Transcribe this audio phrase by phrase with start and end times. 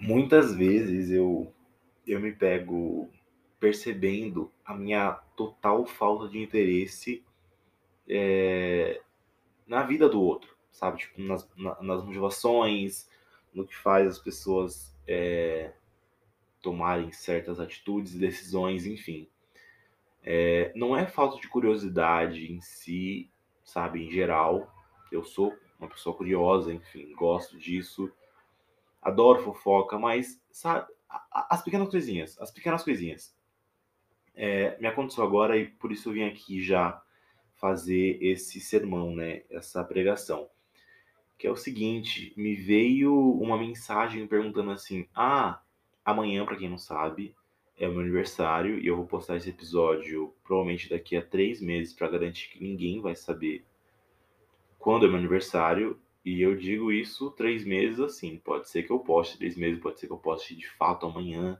[0.00, 1.52] muitas vezes eu,
[2.06, 3.10] eu me pego
[3.58, 7.22] percebendo a minha total falta de interesse
[8.08, 9.00] é,
[9.66, 10.98] na vida do outro, sabe?
[10.98, 13.08] Tipo, nas, na, nas motivações,
[13.52, 15.72] no que faz as pessoas é,
[16.62, 19.28] tomarem certas atitudes, decisões, enfim.
[20.22, 23.30] É, não é falta de curiosidade em si,
[23.62, 24.06] sabe?
[24.06, 24.72] Em geral,
[25.12, 28.12] eu sou uma pessoa curiosa, enfim, gosto disso,
[29.00, 30.86] adoro fofoca, mas sabe,
[31.32, 33.34] as pequenas coisinhas, as pequenas coisinhas.
[34.34, 37.02] É, me aconteceu agora e por isso eu vim aqui já
[37.56, 39.42] fazer esse sermão, né?
[39.50, 40.48] Essa pregação.
[41.36, 45.60] Que é o seguinte, me veio uma mensagem perguntando assim: "Ah,
[46.04, 47.34] amanhã, para quem não sabe,
[47.80, 51.94] é o meu aniversário e eu vou postar esse episódio provavelmente daqui a três meses
[51.94, 53.64] para garantir que ninguém vai saber
[54.78, 55.98] quando é meu aniversário.
[56.24, 58.38] E eu digo isso três meses assim.
[58.38, 61.58] Pode ser que eu poste três meses, pode ser que eu poste de fato amanhã.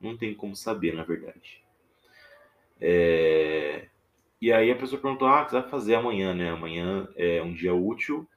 [0.00, 1.62] Não tem como saber, na verdade.
[2.80, 3.88] É...
[4.40, 6.50] E aí a pessoa perguntou: Ah, o que você vai fazer amanhã, né?
[6.50, 8.28] Amanhã é um dia útil,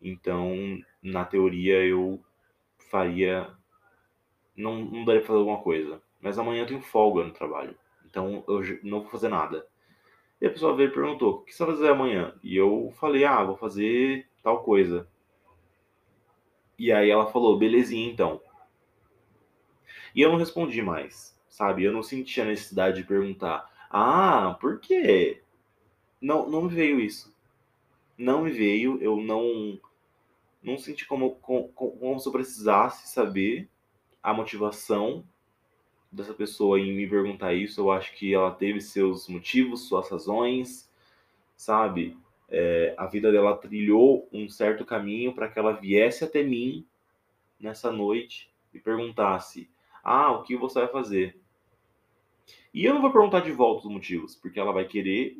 [0.00, 2.22] então na teoria eu
[2.90, 3.50] faria.
[4.56, 6.00] Não, não daria pra fazer alguma coisa.
[6.20, 9.66] Mas amanhã eu tenho folga no trabalho, então eu não vou fazer nada.
[10.40, 12.34] E a pessoa veio e perguntou: O que você vai fazer amanhã?
[12.42, 15.08] E eu falei: Ah, vou fazer tal coisa.
[16.78, 18.40] E aí ela falou: Belezinha então.
[20.14, 21.82] E eu não respondi mais, sabe?
[21.82, 25.42] Eu não senti a necessidade de perguntar: Ah, por quê?
[26.20, 27.34] Não, não me veio isso.
[28.16, 29.80] Não me veio, eu não
[30.62, 33.68] não senti como, como, como se eu precisasse saber
[34.22, 35.22] a motivação
[36.10, 37.80] dessa pessoa em me perguntar isso.
[37.80, 40.90] Eu acho que ela teve seus motivos, suas razões,
[41.54, 42.16] sabe?
[42.56, 46.86] É, a vida dela trilhou um certo caminho para que ela viesse até mim
[47.58, 49.68] nessa noite e perguntasse:
[50.04, 51.36] Ah, o que você vai fazer?
[52.72, 55.36] E eu não vou perguntar de volta os motivos, porque ela vai querer,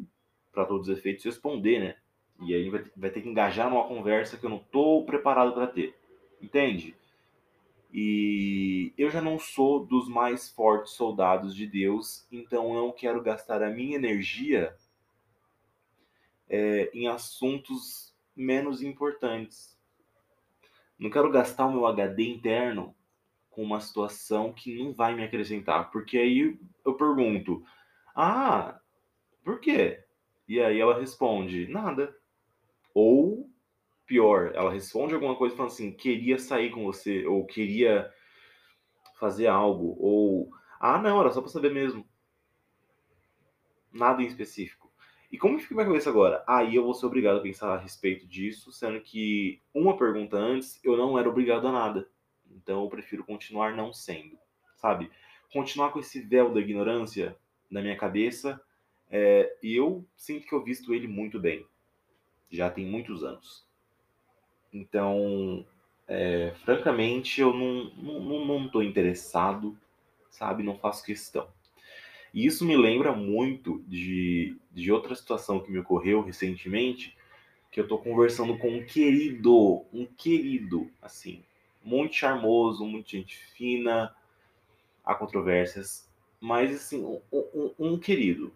[0.52, 1.97] para todos os efeitos, responder, né?
[2.41, 5.69] E aí vai, vai ter que engajar numa conversa que eu não estou preparado para
[5.69, 5.94] ter.
[6.42, 6.96] Entende?
[7.92, 13.22] E eu já não sou dos mais fortes soldados de Deus, então eu não quero
[13.22, 14.75] gastar a minha energia
[16.49, 19.78] é, em assuntos menos importantes.
[20.99, 22.94] Não quero gastar o meu HD interno
[23.50, 27.65] com uma situação que não vai me acrescentar, porque aí eu pergunto:
[28.15, 28.81] Ah,
[29.44, 30.05] por quê?
[30.49, 32.16] E aí ela responde: Nada.
[32.93, 33.50] Ou
[34.06, 38.12] pior, ela responde alguma coisa falando assim, queria sair com você, ou queria
[39.19, 42.06] fazer algo, ou ah não, era só pra saber mesmo.
[43.93, 44.83] Nada em específico.
[45.34, 46.44] E como fica minha cabeça agora?
[46.46, 50.78] Aí eu vou ser obrigado a pensar a respeito disso, sendo que uma pergunta antes
[50.84, 52.08] eu não era obrigado a nada.
[52.52, 54.38] Então eu prefiro continuar não sendo,
[54.76, 55.10] sabe?
[55.52, 57.36] Continuar com esse véu da ignorância
[57.68, 58.62] na minha cabeça.
[59.10, 61.66] É, e eu sinto que eu visto ele muito bem.
[62.48, 63.66] Já tem muitos anos.
[64.72, 65.66] Então,
[66.06, 69.76] é, francamente, eu não não, não, não interessado,
[70.30, 70.62] sabe?
[70.62, 71.48] Não faço questão.
[72.34, 77.16] E isso me lembra muito de, de outra situação que me ocorreu recentemente,
[77.70, 81.42] que eu estou conversando com um querido, um querido, assim,
[81.82, 84.14] muito charmoso, muito gente fina,
[85.04, 88.52] há controvérsias, mas assim, um, um, um querido,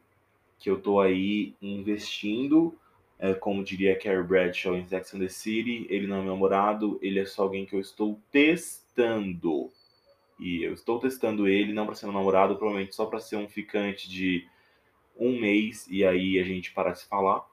[0.58, 2.76] que eu estou aí investindo
[3.18, 6.98] é, como diria Carrie Bradshaw em Sex and the City, ele não é meu namorado,
[7.02, 9.72] ele é só alguém que eu estou testando.
[10.38, 13.49] E eu estou testando ele, não para ser meu namorado, provavelmente só para ser um
[13.49, 14.47] ficante de
[15.19, 17.44] um mês e aí a gente parar de se falar.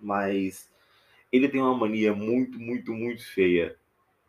[0.00, 0.72] Mas
[1.30, 3.76] ele tem uma mania muito, muito, muito feia,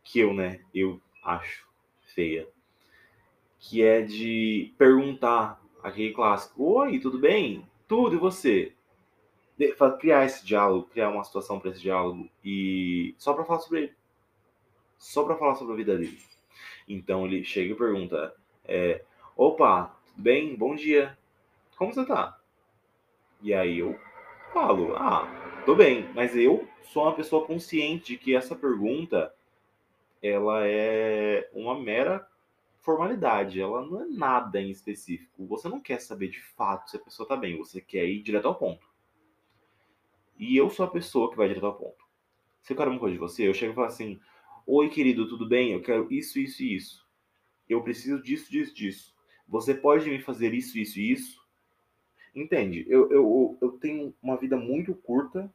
[0.04, 1.68] que eu, né, eu acho
[2.14, 2.48] feia,
[3.60, 7.68] que é de perguntar aquele clássico: Oi, tudo bem?
[7.88, 8.74] Tudo, e você?
[10.00, 13.94] criar esse diálogo, criar uma situação para esse diálogo e só para falar sobre ele,
[14.98, 16.20] só para falar sobre a vida dele.
[16.88, 19.04] Então ele chega e pergunta: é,
[19.36, 20.56] "Opa, tudo bem?
[20.56, 21.18] Bom dia.
[21.78, 22.40] Como você tá?"
[23.42, 24.00] E aí eu
[24.54, 25.28] falo: "Ah,
[25.66, 29.34] tô bem." Mas eu sou uma pessoa consciente de que essa pergunta
[30.22, 32.28] ela é uma mera
[32.86, 35.46] formalidade, ela não é nada em específico.
[35.48, 38.48] Você não quer saber de fato se a pessoa tá bem, você quer ir direto
[38.48, 38.88] ao ponto.
[40.38, 42.06] E eu sou a pessoa que vai direto ao ponto.
[42.62, 44.20] Se eu quero uma coisa de você, eu chego e falo assim:
[44.68, 45.72] Oi, querido, tudo bem?
[45.72, 47.06] Eu quero isso, isso e isso.
[47.70, 49.16] Eu preciso disso, disso, disso.
[49.48, 51.42] Você pode me fazer isso, isso e isso?
[52.34, 52.86] Entende?
[52.88, 55.54] Eu, eu, eu tenho uma vida muito curta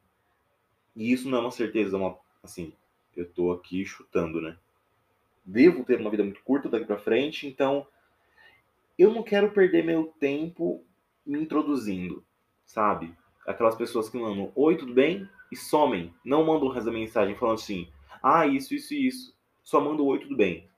[0.95, 2.73] e isso não é uma certeza, uma, assim,
[3.15, 4.57] eu tô aqui chutando, né?
[5.45, 7.85] devo ter uma vida muito curta daqui para frente, então
[8.97, 10.83] eu não quero perder meu tempo
[11.25, 12.23] me introduzindo,
[12.65, 13.15] sabe?
[13.45, 15.27] Aquelas pessoas que mandam oi, tudo bem?
[15.51, 16.13] E somem.
[16.23, 19.35] Não mandam essa mensagem falando assim, ah, isso, isso e isso.
[19.63, 20.69] Só mandam oi, tudo bem.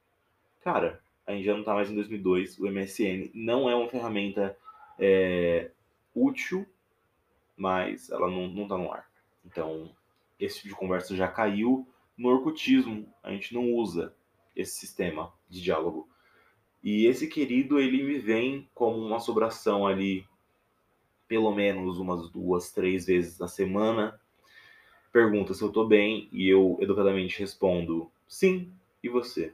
[0.62, 2.60] Cara, a gente já não tá mais em 2002.
[2.60, 4.58] O MSN não é uma ferramenta
[4.98, 5.72] é,
[6.16, 6.66] útil,
[7.56, 9.10] mas ela não, não tá no ar.
[9.46, 9.92] Então,
[10.40, 11.88] esse tipo de conversa já caiu
[12.18, 13.12] no orcutismo.
[13.22, 14.16] A gente não usa
[14.56, 16.10] esse sistema de diálogo.
[16.84, 20.26] E esse querido, ele me vem como uma sobração ali,
[21.28, 24.20] pelo menos umas duas, três vezes na semana.
[25.14, 28.74] Pergunta se eu tô bem e eu educadamente respondo sim,
[29.04, 29.54] e você?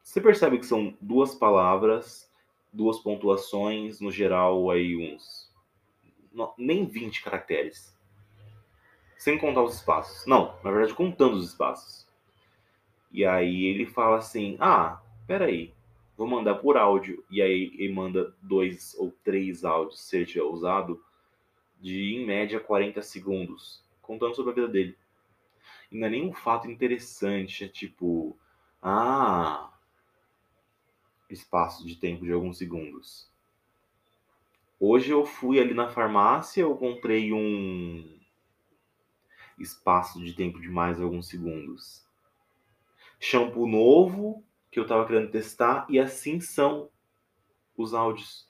[0.00, 2.30] Você percebe que são duas palavras,
[2.72, 5.52] duas pontuações, no geral aí uns
[6.56, 7.98] nem 20 caracteres.
[9.16, 10.24] Sem contar os espaços.
[10.24, 12.06] Não, na verdade contando os espaços.
[13.10, 15.74] E aí ele fala assim: "Ah, peraí,
[16.16, 17.24] vou mandar por áudio".
[17.28, 21.04] E aí ele manda dois ou três áudios, se ele tiver usado,
[21.80, 24.98] de em média 40 segundos, contando sobre a vida dele.
[25.92, 28.38] E não é nem um fato interessante, é tipo,
[28.82, 29.70] ah,
[31.28, 33.30] espaço de tempo de alguns segundos.
[34.80, 38.18] Hoje eu fui ali na farmácia, eu comprei um
[39.58, 42.08] espaço de tempo de mais alguns segundos.
[43.20, 46.88] Shampoo novo que eu tava querendo testar e assim são
[47.76, 48.48] os áudios.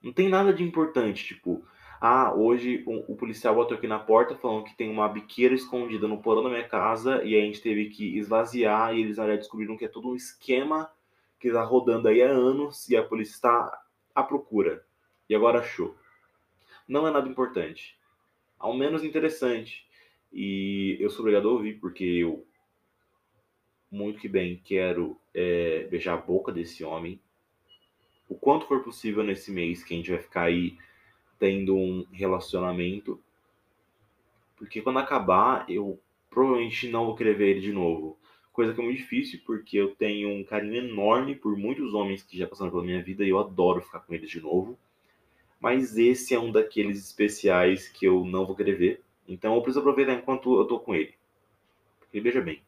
[0.00, 1.66] Não tem nada de importante, tipo,
[2.00, 6.06] ah, hoje o, o policial botou aqui na porta falando que tem uma biqueira escondida
[6.06, 9.76] no porão da minha casa e a gente teve que esvaziar e eles na descobriram
[9.76, 10.90] que é todo um esquema
[11.40, 13.82] que está rodando aí há anos e a polícia está
[14.14, 14.84] à procura.
[15.28, 15.96] E agora achou.
[16.86, 17.98] Não é nada importante.
[18.58, 19.86] Ao menos interessante.
[20.32, 22.46] E eu sou obrigado a ouvir, porque eu
[23.90, 27.20] muito que bem quero é, beijar a boca desse homem.
[28.28, 30.76] O quanto for possível nesse mês que a gente vai ficar aí
[31.38, 33.20] tendo um relacionamento.
[34.56, 35.98] Porque quando acabar, eu
[36.30, 38.18] provavelmente não vou querer ver ele de novo
[38.58, 42.36] coisa que é muito difícil, porque eu tenho um carinho enorme por muitos homens que
[42.36, 44.76] já passaram pela minha vida e eu adoro ficar com eles de novo.
[45.60, 49.00] Mas esse é um daqueles especiais que eu não vou querer ver.
[49.28, 51.14] Então eu preciso aproveitar enquanto eu tô com ele.
[52.00, 52.60] Porque veja bem.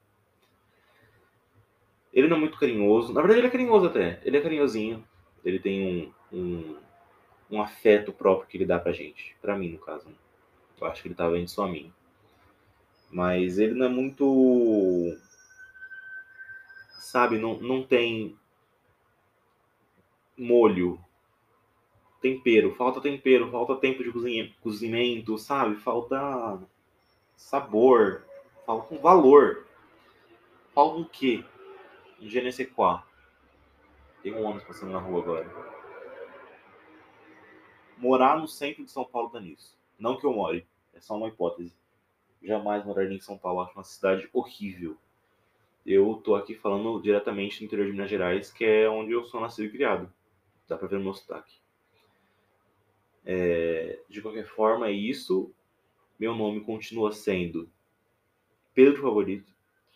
[2.12, 3.12] Ele não é muito carinhoso.
[3.12, 4.20] Na verdade, ele é carinhoso até.
[4.24, 5.04] Ele é carinhosinho.
[5.44, 6.76] Ele tem um, um,
[7.50, 9.36] um afeto próprio que ele dá pra gente.
[9.40, 10.06] Pra mim, no caso.
[10.80, 11.92] Eu acho que ele tava indo só a mim.
[13.10, 15.16] Mas ele não é muito
[17.10, 17.38] sabe?
[17.38, 18.38] Não, não tem
[20.38, 20.98] molho,
[22.20, 25.76] tempero, falta tempero, falta tempo de cozinha, cozimento, sabe?
[25.76, 26.60] Falta
[27.36, 28.22] sabor,
[28.64, 29.66] falta um valor.
[30.72, 31.44] Falta um quê?
[32.20, 32.40] Um je.
[34.22, 35.79] Tem um ônibus passando na rua agora.
[38.00, 39.78] Morar no centro de São Paulo dá nisso.
[39.98, 41.72] Não que eu more, é só uma hipótese.
[42.42, 44.96] Jamais moraria em São Paulo, acho uma cidade horrível
[45.86, 49.40] eu tô aqui falando diretamente do interior de Minas Gerais, que é onde eu sou
[49.40, 50.12] nascido e criado.
[50.68, 51.58] Dá pra ver o meu sotaque.
[53.24, 55.52] É, de qualquer forma, é isso.
[56.18, 57.68] Meu nome continua sendo
[58.74, 59.52] Pedro Favorito.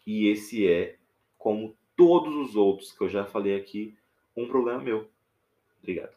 [0.06, 0.96] E esse é,
[1.38, 3.96] como todos os outros que eu já falei aqui,
[4.36, 5.08] um problema meu.
[5.80, 6.14] Obrigado.